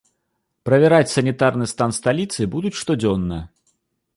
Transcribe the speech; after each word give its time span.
Правяраць 0.69 1.11
санітарны 1.17 1.65
стан 1.73 1.93
сталіцы 1.99 2.41
будуць 2.55 2.75
штодзённа. 2.81 3.39